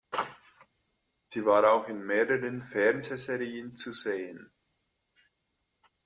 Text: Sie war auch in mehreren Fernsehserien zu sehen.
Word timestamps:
Sie 1.27 1.45
war 1.45 1.71
auch 1.73 1.87
in 1.87 2.01
mehreren 2.07 2.63
Fernsehserien 2.63 3.75
zu 3.75 3.91
sehen. 3.91 4.51